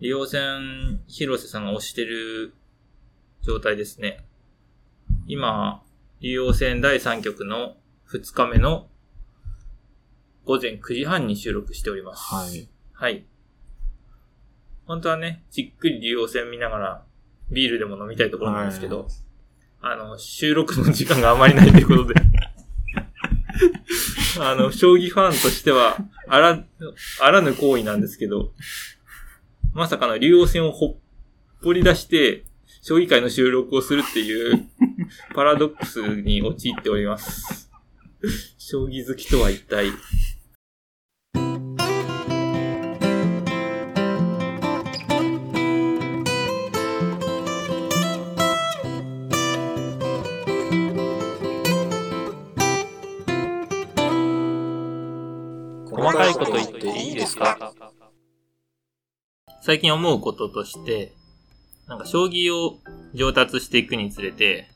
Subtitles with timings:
[0.00, 2.54] 竜王戦、広瀬さんが押してる
[3.42, 4.24] 状態ですね。
[5.26, 5.82] 今、
[6.20, 7.76] 竜王戦第3局の
[8.12, 8.86] 2日目の
[10.44, 12.32] 午前9時半に収録しております。
[12.32, 12.68] はい。
[12.92, 13.26] はい。
[14.86, 17.04] 本当はね、じっくり竜王戦見ながら
[17.50, 19.08] ビールでも飲みたいところなんですけど、はい
[19.80, 22.14] あの、収録の時間があまりないということで、
[24.40, 26.64] あの、将棋ファンとしては、あら、
[27.20, 28.52] あらぬ行為なんですけど、
[29.78, 30.96] まさかの竜王戦をほっ
[31.62, 32.42] ぽり出して、
[32.82, 34.66] 将棋界の収録をするっていう、
[35.36, 37.70] パラドックスに陥っております。
[38.58, 39.92] 将棋好きとは一体、
[55.90, 57.72] 細かいこと言っていいですか？
[59.60, 61.12] 最近思うこととして、
[61.86, 62.78] なんか将棋を
[63.14, 64.68] 上達していくにつれて、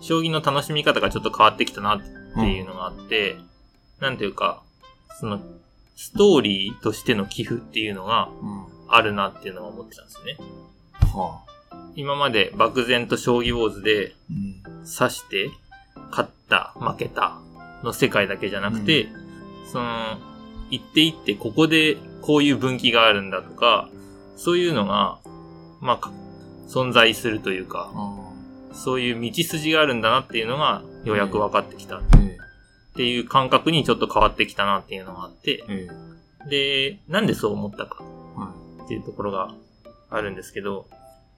[0.00, 2.00] 将棋の楽しみ方がちょっと変わってきたなっ
[2.34, 3.36] ていうのがあって、
[4.00, 4.62] なんていうか、
[5.18, 5.40] その、
[5.96, 8.66] ストーリーとしての寄付っていうのがうん。
[8.90, 10.36] あるなっていうのは思ってたんですね。
[11.12, 11.76] はあ。
[11.94, 14.62] 今まで漠然と将棋ウォーズでうん。
[14.78, 15.50] 指して、
[16.10, 17.38] 勝った、負けた
[17.82, 19.08] の世界だけじゃなくて、
[19.72, 20.18] その、
[20.70, 23.88] 行って行ってここでこういう分岐があるんだとか、
[24.38, 25.18] そういうのが、
[25.80, 26.12] まあか、
[26.68, 28.32] 存在するというか、あ
[28.72, 32.00] そういう道筋があるんだなっていうのがようやく分かってきたっ
[32.94, 35.64] ていう感覚にちょっと変わってきたなっていうのがあって。
[36.48, 38.04] で、なんでそう思ったか
[38.36, 39.52] はっていうところが
[40.10, 40.86] あるんですけど、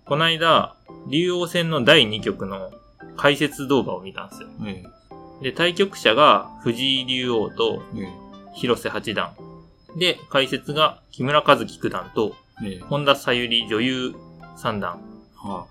[0.04, 0.76] この間、
[1.08, 2.70] 竜王戦の第2局の
[3.16, 4.48] 解説動画を見たんですよ。
[5.42, 8.02] で、対局者が藤井竜王とえ。
[8.02, 9.34] え広瀬八段。
[9.96, 12.68] で、解説が木村和樹九段とえ。
[12.68, 12.80] ええ。
[12.88, 14.14] 本田さゆり女優
[14.56, 15.00] 三段
[15.36, 15.66] は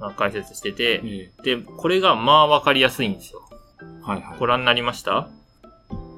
[0.00, 0.08] あ。
[0.08, 3.42] が解説してて、えで、これがまあわかりやすいんですよ。
[3.82, 3.84] え。
[4.02, 4.38] はいはい。
[4.38, 5.28] ご覧になりました？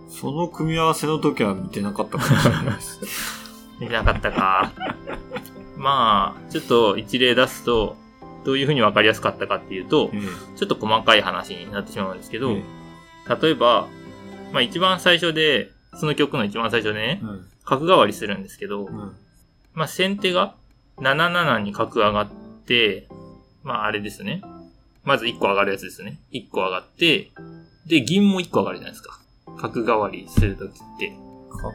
[0.08, 3.00] その組み合わせの時は見てなかったかもしれないです。
[3.80, 4.72] 見てなかったか。
[5.76, 7.96] まあ、ちょっと一例出すと、
[8.44, 10.20] どういうふうにわかりやすかったかっていうとえ、え。
[10.56, 12.62] ちょっと細かい話になってしまうんですけど、え
[13.40, 13.86] 例えば、
[14.52, 17.46] まあ一番最初で、その曲の一番最初でねえ。、うん。
[17.64, 19.16] 角換わりするんですけど、うん。
[19.74, 20.54] まあ先手が
[20.98, 22.28] 77に角上がっ
[22.66, 23.08] て、
[23.62, 24.42] まああれですね。
[25.04, 26.18] まず1個上がるやつですね。
[26.32, 27.30] 1個上がって、
[27.86, 29.20] で、銀も1個上がるじゃないですか。
[29.58, 31.12] 角換わりするときって。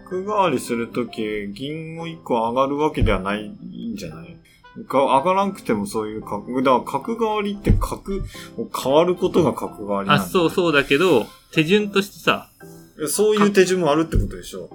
[0.09, 1.21] 角換わりするとき、
[1.53, 4.37] 銀も一個上がるわけではないんじゃない
[4.85, 8.17] か上がらんくてもそういう角、だから角換わりって角
[8.57, 12.49] を変わることが角換わりなんあ、そうそうだけど、手順としてさ、
[12.97, 13.07] う。
[13.07, 14.69] そういう手順もあるってことでしょ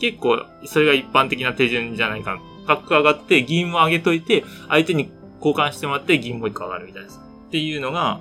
[0.00, 2.38] 結構、それが一般的な手順じゃないか。
[2.66, 7.20] 角上がって、銀も上げといて、相手に交換してもらって、銀も一個上がるみたいです。
[7.48, 8.20] っていうのが、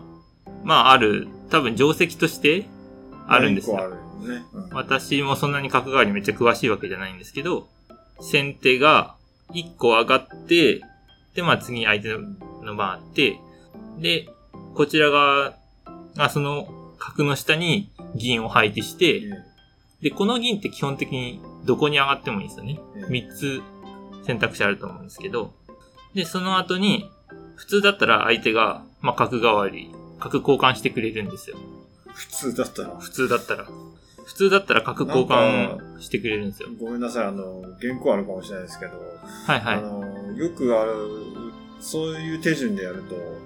[0.63, 2.65] まあある、多分定石として
[3.27, 3.77] あるんですよ。
[3.77, 4.43] ね。
[4.53, 7.67] うん私もそんなに角換わりめっちゃ詳しいわけじゃないんですけど、
[8.21, 9.15] 先手が
[9.53, 10.81] 1個上がって、
[11.35, 12.09] で、まあ次相手
[12.63, 13.39] の番あって、
[13.99, 14.29] で、
[14.75, 15.53] こちら側
[16.15, 16.67] がその
[16.97, 19.53] 角の下に銀を配置して、え
[20.03, 22.79] で、この銀って基本的にどこに上がってもいいんですよね。
[22.97, 23.61] え3つ
[24.25, 25.53] 選択肢あると思うんですけど、
[26.13, 27.09] で、その後に、
[27.55, 31.57] 普通だったら相手が、まあ角換わり、角交換してくれるんですよ。
[32.07, 32.97] 普通だったら。
[32.97, 33.65] 普通だったら。
[34.25, 36.69] 普通だったら角交換してくれるんですよ。
[36.79, 38.93] ごめんなさい、あの、原稿あるかもしれないですけど、
[39.45, 39.75] はいはい。
[39.77, 40.93] あの、よくある、
[41.81, 43.43] そういう手順でやると、うんうん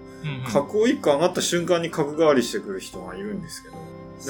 [0.52, 3.70] 角を一個上がった瞬間に角換わりしてくる人がいるんですけ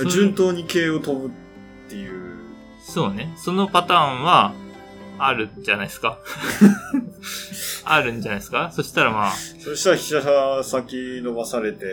[0.04, 1.30] ど、順当に桂を飛ぶっ
[1.90, 2.38] ていう、
[2.84, 3.34] そうね。
[3.38, 4.54] そのパターンは、
[5.20, 6.20] あるんじゃないですか。
[7.86, 8.72] あるんじゃないですか？
[8.74, 11.86] そしたらまあ、そしたら飛車先伸ばされて、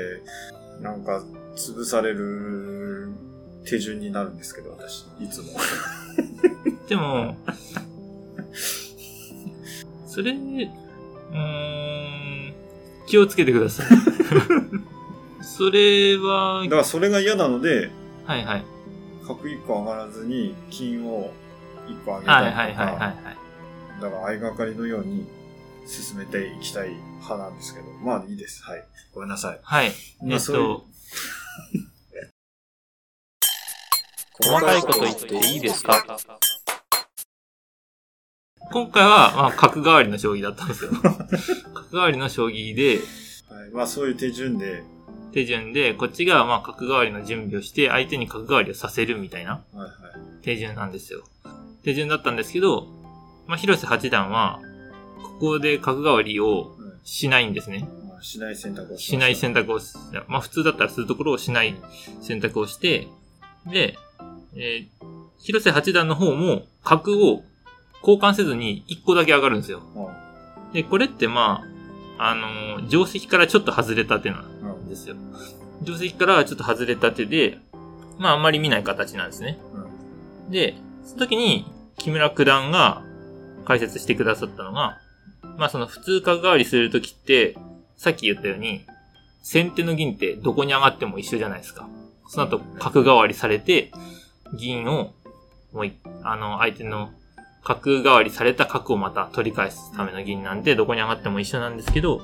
[0.81, 1.23] なんか
[1.57, 3.11] 潰される
[3.65, 5.47] 手順になるんですけど、私、いつも。
[6.89, 7.37] でも、
[10.07, 12.55] それ、うーん、
[13.07, 13.87] 気をつけてください。
[15.43, 17.91] それはだ、からそれが嫌なので、
[18.25, 18.65] はいはい。
[19.27, 21.33] 角一個上がらずに金を
[21.89, 23.15] 一個上げたりとか、はいはいはいはいはい。
[24.03, 25.27] だから相掛かりのように
[25.87, 28.63] 進めていきたい派なんですけど、まあいいです。
[28.65, 28.85] はい。
[29.15, 29.61] ごめんなさい。
[29.63, 29.87] はい。
[29.87, 29.91] え
[30.37, 30.87] っと、
[34.43, 36.05] 細かいこと言っていいですか？
[38.73, 40.91] 今回は、まあ、角換わりの将棋だったんですよ。
[41.03, 41.19] 角
[41.93, 42.99] 換わりの将棋で、
[43.55, 44.83] はい、まあそういう手順で、
[45.33, 49.91] 手順で、こっちが、まあ、角換わりの準備をして、相手に角換わりをさせるみたいなはいはい。
[50.43, 51.25] 手順なんですよ。
[51.85, 52.87] 手順だったんですけど、
[53.47, 54.61] まあ、広瀬八段は、
[55.23, 57.87] ここで角換わりをうんしないんですね。
[58.09, 59.67] まあしない選択をしない選択。
[59.67, 59.95] 択をし、
[60.27, 61.75] まあ普通だったらするところをしない
[62.23, 63.09] 選択をして、
[63.67, 63.97] で、
[64.57, 67.43] えー広瀬八段の方も角を
[68.01, 69.83] 交換せずに1個だけ上がるんですよ。
[69.95, 70.01] う
[70.71, 71.63] んで、これってま
[72.19, 75.17] あ、あのー定石からちょっと外れた手なんうんですよ。
[75.85, 77.59] 定石からちょっと外れた手で、
[78.19, 79.59] まああんまり見ない形なんですね。
[79.75, 81.67] うんで、その時に
[81.99, 83.03] 木村九段が
[83.65, 84.99] 解説してくださったのが、
[85.57, 87.57] まあその普通角換わりするときって、
[87.97, 88.85] さっき言ったように、
[89.43, 91.89] 先手の銀ってどこに上がっても一緒じゃないですか。
[92.29, 93.93] その後角換わりされて、
[94.55, 95.13] 銀を、
[95.73, 95.93] もう、
[96.23, 97.11] あの、相手の
[97.63, 102.23] 角換わりされた角をまた取り返すための銀なんで、どこに上がっても一緒なんですけど、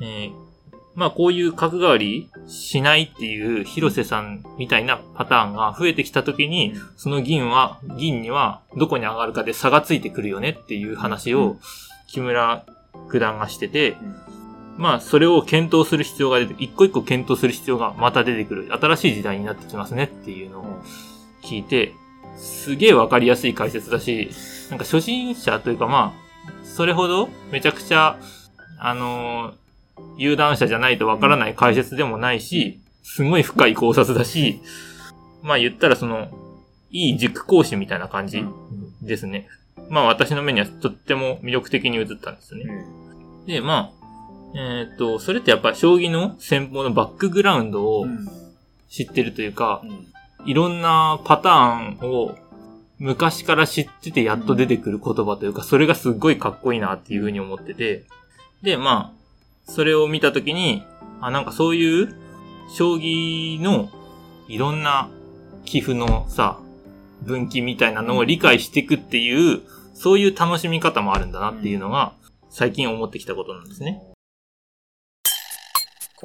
[0.00, 0.51] えー
[0.94, 11.56] まあこういう角換わりしないっていう広瀬さんみたいなパターンが増えてきたときに、その銀は、銀にはどこに上がるかで差がついてくるよねっていう話を
[12.08, 12.64] 木村
[13.10, 13.96] 九段がしてて、
[14.76, 18.68] まあそれを検討する必要が出て、一個一個検討する必要がまた出てくる。
[18.72, 20.82] 新しい時代になってきますねっていうのを
[21.42, 21.94] 聞いて、
[22.36, 24.30] すげえわかりやすい解説だし、
[24.70, 28.18] なんか初心者というかまあ、それほどめちゃくちゃ、
[28.78, 29.61] あのー
[30.16, 34.60] 有段者じゃないとわからない解説でもないし、すごい深い考察だし、
[35.42, 36.28] まあ言ったらその、
[36.90, 38.44] いい塾講師みたいな感じ
[39.02, 39.48] ですね。
[39.88, 42.84] まあ私の目にはとっても魅力的に映ったんですよね。
[43.46, 44.02] で、まあ、
[44.54, 48.28] えーっと、それってやっぱ将棋の戦法のバックグラウンドをうん。
[48.90, 50.06] 知ってるというかう、ん。
[50.44, 52.36] いろんなパターンを
[52.98, 58.04] 昔から知っててやっと出てくる言葉というか、それがすっごいかっこいいなっていうふうに思ってて、
[58.62, 59.21] で、まあ、
[59.64, 60.84] それを見たときに、
[61.20, 62.14] あ、なんかそういう、
[62.74, 63.90] 将棋の
[64.48, 65.10] いろんな
[65.64, 66.58] 寄付のさ、
[67.22, 69.62] 分岐みたいなのを理解していくっていう、
[69.94, 72.12] そういう楽しみ方もあるんだなっていうのが、
[72.50, 74.02] 最近思ってきたことなんですね。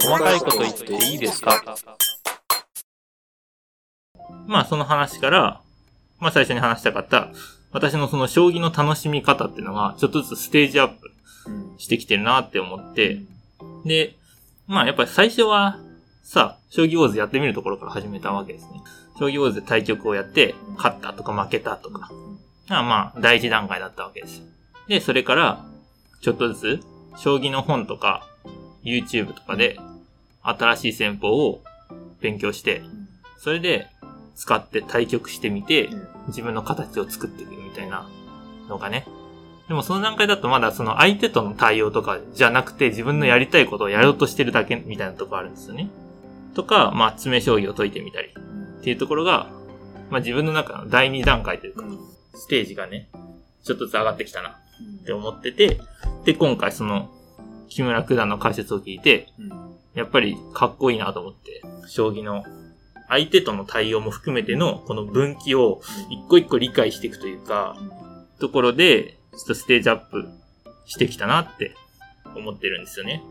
[0.01, 1.63] 細かいこと言っていいですか？
[4.45, 5.61] まあその話から、
[6.19, 7.31] まあ最初に話したかった、
[7.71, 11.16] 私のその将棋の楽しみ方っていうのが、ちょっとずつステージアップうん
[11.77, 13.21] してきてるなって思って、
[13.85, 14.15] で、
[14.67, 15.79] まあやっぱり最初は、
[16.23, 18.81] さ、将棋ウォーズやってみるところから始めたわけですね。
[19.19, 22.11] 将棋ウォーズで対局をやって、勝ったとか負けたとか、
[22.67, 24.45] まあまあ第一段階だったわけですよ。
[24.87, 25.65] で、それから、
[26.21, 26.79] ちょっとずつ、
[27.17, 28.27] 将棋の本とか、
[28.83, 29.79] YouTube とかで、
[30.43, 31.61] 新しい戦法を
[32.21, 32.81] 勉強して、
[33.37, 33.87] それで
[34.35, 35.89] 使って対局してみて、
[36.27, 38.07] 自分の形を作っていくみたいな
[38.67, 39.05] のがね。
[39.67, 45.89] でもその段階だとまだその相手との対応とかじゃなくて自分のやりたいことをやろうとしてるだけみたいなとこあるんですよね。
[46.55, 48.29] とか、まあ詰め将棋を解いてみたり。
[48.29, 49.49] っていうところが、
[50.09, 51.83] まあ自分の中の第二段階というか、
[52.33, 53.09] ステージがね、
[53.63, 54.49] ちょっとずつ上がってきたな
[55.01, 55.79] って思ってて、
[56.23, 57.11] で、今回その、
[57.67, 59.27] 木村九段の解説を聞いて、
[59.93, 62.45] やっぱりかっこいいなと思って、将棋の
[63.09, 67.75] 相手との対応も含めてのこの分岐を一個一個理解していくというか、
[68.39, 70.27] ところで、ちょっとステージアップ
[70.85, 71.75] してきたなって
[72.35, 73.23] 思ってるんですよね。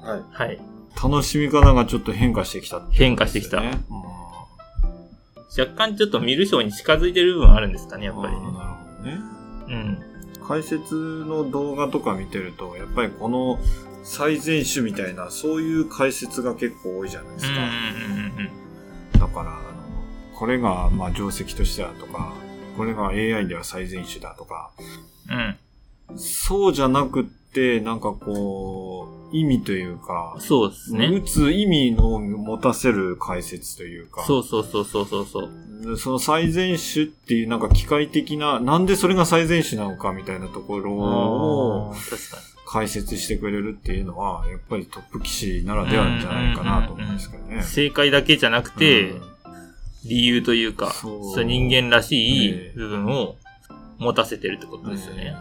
[0.00, 0.22] はい。
[0.30, 0.60] はい。
[1.02, 3.70] 楽しみ方がちょっと変化してきたね変化してきたうん
[5.56, 8.40] 若干ちょっと見る将に近づいてる部分あるんですかね、やっぱりね。
[8.40, 8.58] なるほ
[9.02, 9.18] どね。
[9.68, 10.46] うん。
[10.46, 13.58] 解説の動画とか見てると、やっぱりこの
[14.04, 17.60] 最善手みたいな、そういう解説が結構多いじゃないでうんうんすか。
[17.62, 17.64] う
[18.44, 22.32] んだから、あのこれが、まあ、定石としてはとか、
[22.78, 24.70] これが AI では最善手だとか、
[26.08, 26.16] うん。
[26.16, 31.08] そうじゃなくって、なんかこう、意味というかうん。、そうですね。
[31.08, 35.48] 打つ意味の持たせる解説というか、そうそうそうそうそうそ
[35.90, 35.96] う。
[35.96, 42.42] その最善手っていうなんか機械的な、なんでそれが最善手なのかみたいなところをあー確かに。
[42.70, 47.62] 解説してくれるっていうのは、やっぱりトップ棋士ならではじゃないかなと思うんですけどね。
[47.62, 49.37] 正解だけじゃなくて、うん
[50.04, 51.44] 理由というか、そう。
[51.44, 53.36] 人間らしいええ部分を
[53.98, 55.22] 持たせてるってことですよね。
[55.24, 55.30] ええ。
[55.30, 55.34] う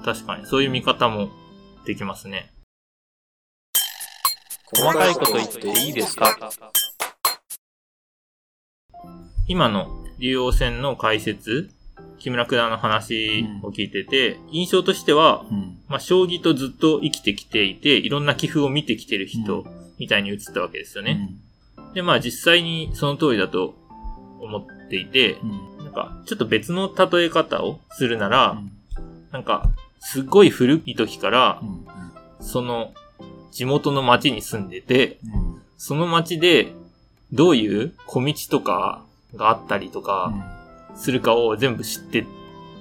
[0.00, 0.02] ん。
[0.04, 1.30] 確かに、そういう見方も
[1.86, 2.52] できますね。
[4.76, 6.36] 細かいこと言っていいですか？
[9.48, 11.70] 今の竜王戦の解説、
[12.18, 15.78] 木村九段の話を聞いてて、印象としては、うん。
[15.88, 19.66] まあ、将棋とずっと生きてきていて、いろんな棋譜を見てきてるう人
[19.98, 21.28] みたいに映ったわけですよね。
[21.32, 21.49] うん
[21.94, 23.74] で、まあ実際にその通りだと
[24.40, 25.84] 思っていて、うん。
[25.84, 28.62] なんかちょっと別の例え方をするなら、
[29.32, 31.64] なんかすっごい古い時からう、
[32.42, 32.44] ん。
[32.44, 32.92] その
[33.50, 35.62] 地元の町に住んでて、うん。
[35.76, 36.72] その町で
[37.32, 39.02] どういう小道とか
[39.34, 40.32] があったりとか
[40.94, 42.26] するかを全部知って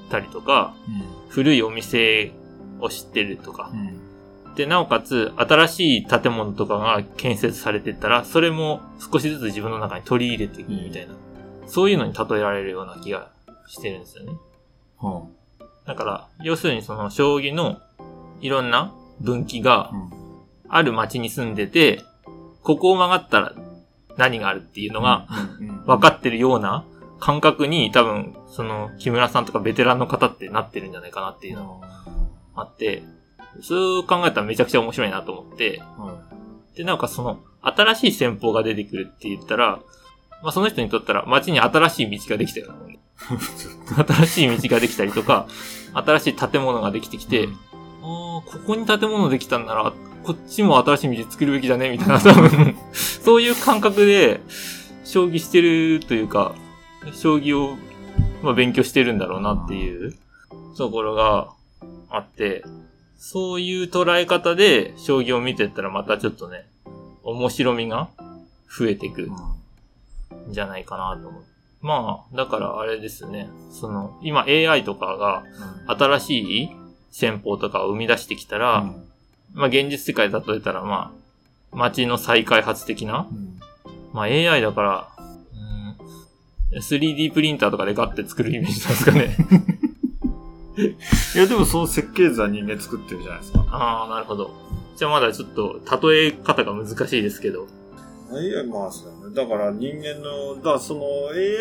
[0.10, 0.74] たりとか、
[1.30, 2.32] 古いお店
[2.80, 3.76] を知ってるとかう。
[3.76, 4.09] ん。
[4.56, 11.16] で、なおかつ、新しい建物とかが建設されてったら、それも少しずつ自分の中に取り入れていくみたいな。
[11.66, 13.32] そういうのに例えられるような気が
[13.68, 14.34] してるんですよね。
[14.98, 15.28] は
[15.86, 17.80] だから、要するにその将棋の
[18.42, 19.92] いろんな分岐が
[20.68, 20.82] あ。
[20.82, 22.04] る町に住んでて、
[22.64, 23.54] ここを曲がったら
[24.18, 25.26] 何があるっていうのが
[25.86, 26.84] 分かってるような
[27.20, 31.88] 感覚に多分、その木村さんとかベテランの方ってなってるんじゃないかなっていうのが
[32.56, 33.04] あって、
[33.62, 36.18] そう考えたらめちゃくちゃ面白いなと思って、は
[36.76, 39.80] で、なんかその、新しい戦法が出てくるって言ったら、
[40.42, 42.74] まあその人にとったら街に新しい道ができたよ。
[44.08, 45.48] 新しい道ができたりとか、
[45.94, 47.50] 新しい建物ができてきて、
[48.02, 54.42] ああ、ここに建物できたんなら、こっちも新しい道作るべきだね、みたいな、多分、そういう感覚で、
[55.04, 56.54] 将棋してるというか、
[57.14, 57.78] 将棋を、
[58.44, 60.16] まあ、勉強してるんだろうなっていう
[60.78, 61.50] ところが
[62.10, 62.64] あって、
[63.20, 66.66] そういう捉え方で将棋を見てったらまたちょっとね、
[67.24, 68.10] 面白みが
[68.68, 69.36] 増えていくん。
[70.48, 71.44] じゃないかなと思う。
[71.82, 75.44] まあ、だからあれですね、その、今 AI とかが
[75.88, 76.70] 新しい
[77.12, 78.90] 戦法とかを生み出してきたら、
[79.54, 81.14] まあ現実世界で例えたらま
[81.72, 83.28] あ、街の再開発的な、
[84.14, 85.08] まあ AI だから、
[86.72, 89.38] うん、3D プリンターとかでガッて作るイメージなんですかね。
[90.86, 93.66] いや、でもその設計図は人間作ってるじゃないですか。
[93.72, 94.52] ああ、なるほど。
[94.96, 97.68] じゃあまだちょっと、例え方が難しいですけど。
[98.32, 99.34] いや、まあそうだね。
[99.34, 101.02] だから人間の、だからその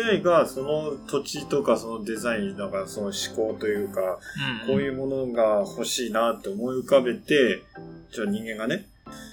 [0.09, 4.19] AI がその土地とかそのデザイン、だからその思考というか、
[4.67, 7.63] こういうものが欲しいなって思い浮かべて、
[8.11, 8.85] じゃあ人間がね、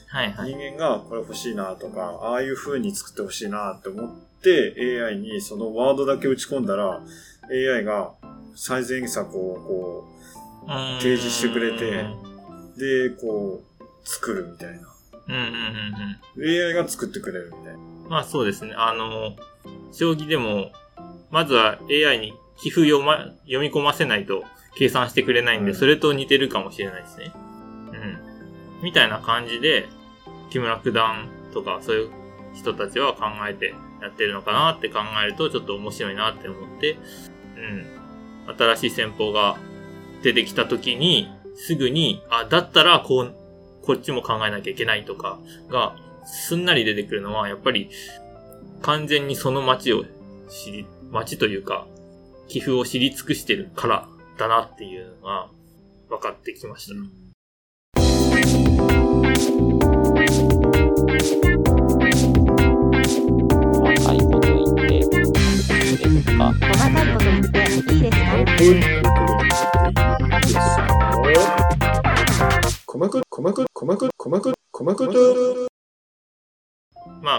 [0.08, 0.50] はいはい。
[0.50, 4.10] 人間がこれ欲しいなとか、ああいう風に作って欲しいなって思っ
[4.42, 4.74] て、
[5.04, 7.02] AI にそのワードだけ打ち込んだら、
[7.50, 8.12] AI が
[8.56, 10.08] 最善策をこ
[10.98, 12.06] 提示してくれて
[12.76, 14.88] う、で、こう、作るみたいな。
[15.28, 16.66] うんうんうんうん。
[16.68, 17.78] AI が作ってくれるみたいな。
[18.08, 18.74] まあそうですね。
[18.76, 19.36] あの、
[19.92, 20.72] 将棋でも、
[21.30, 24.44] まずは AI に寄付読ま、読み込ませないと
[24.76, 27.32] 計算してくれないんで、うんそれと似てるかもしれないですね。
[27.92, 28.82] うん。
[28.82, 29.88] みたいな感じで、
[30.50, 32.10] 木村九段とかそういう
[32.54, 36.98] 人たちは考えてやってるのかなって考えるとちょっと面白いなって思って、
[37.56, 38.05] うん。
[38.46, 39.56] 新しい戦法が
[40.22, 43.34] 出てきた時に、すぐに、あ、だったらこう、
[43.82, 45.38] こっちも考えなきゃいけないとか
[45.68, 47.90] が、すんなり出てくるのは、やっぱり、
[48.82, 50.04] 完全にその街を
[50.48, 51.86] 知り、街というか、
[52.48, 55.48] 寄付を知り尽くしてるからだなっていうのが
[56.08, 57.25] 分かってきました。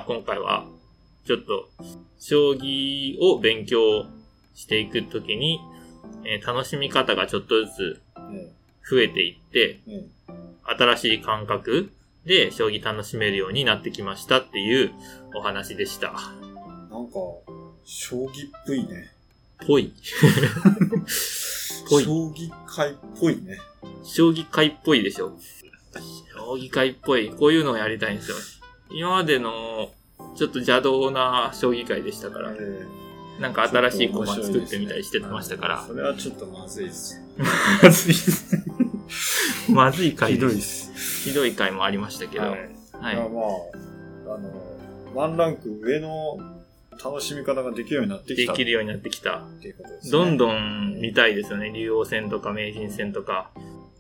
[0.08, 0.66] 今回は、
[1.26, 1.68] ちょっと、
[2.18, 4.06] 将棋を勉強
[4.56, 5.60] していくときに、
[6.24, 8.02] えー楽しみ方がちょっとずつ
[8.90, 10.12] 増えていって、うん
[10.70, 11.92] 新しい感覚
[12.26, 14.92] で将棋楽しめるようになってきましたっていう
[15.34, 16.12] お話でした。
[16.12, 17.14] なんか、
[17.86, 18.32] 将棋っ
[18.66, 19.12] ぽいね。
[19.66, 19.94] ぽい。
[21.90, 23.58] ぽい将棋界っぽいね。
[24.04, 25.38] 将棋界っぽいでしょ。
[26.34, 27.30] 将棋界っぽい。
[27.30, 28.38] こういうのをやりたいんですよ。
[28.92, 29.92] 今までの、
[30.36, 32.86] ちょっと邪道な将棋界でしたから、え
[33.40, 35.94] なんか新しい駒作ってみたりしてましたからそ。
[35.94, 37.22] れはちょっとまずいです。
[37.84, 38.66] まずいっす。
[39.72, 40.56] まずい回ひどいで。
[40.56, 41.30] ですす。
[41.30, 42.46] ひどい回もありましたけど。
[42.46, 42.64] ははいい。
[42.64, 43.42] いやま
[44.32, 44.52] あ、あの、
[45.14, 46.40] ワンランク上の
[47.04, 48.54] 楽しみ方ができるようになってきた。
[48.54, 49.38] できるようになってきた。
[49.38, 50.12] っていうことですね。
[50.12, 51.72] どんどん見たいですよね。
[51.72, 53.52] 竜王戦とか名人戦とか。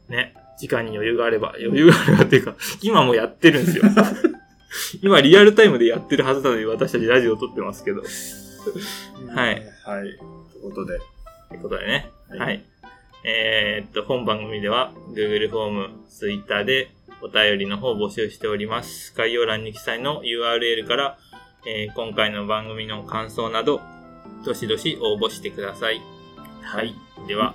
[0.09, 0.33] ね。
[0.59, 3.83] 時間に余裕があれば、余裕があればっていうか、今もやってるんですよ。
[5.01, 8.01] 今リアルタイムでやってるはずなのに私たちラジオを撮ってますけど。
[8.01, 9.63] はい。
[9.83, 10.17] はい。
[10.51, 10.99] ということで。
[11.49, 12.11] ということでね。
[12.29, 12.63] はいはい。
[13.23, 19.13] えーっと、本番組では Google フォーム、Twitter でお便りの方を募集しております。
[19.17, 21.17] 概要欄に記載の URL から、
[21.65, 23.81] えー今回の番組の感想など、
[24.45, 26.01] どしどし応募してください。
[26.61, 26.93] はい。
[27.27, 27.53] では、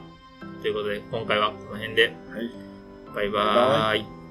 [0.62, 2.50] ということで、今回はこの辺で、はい。
[3.14, 4.21] バイバーイ。